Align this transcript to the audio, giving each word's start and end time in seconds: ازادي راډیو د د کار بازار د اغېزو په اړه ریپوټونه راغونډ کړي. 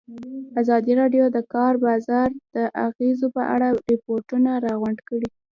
ازادي 0.61 0.93
راډیو 1.01 1.25
د 1.31 1.33
د 1.35 1.37
کار 1.53 1.73
بازار 1.85 2.29
د 2.55 2.57
اغېزو 2.87 3.27
په 3.35 3.43
اړه 3.55 3.67
ریپوټونه 3.89 4.51
راغونډ 4.65 4.99
کړي. 5.09 5.29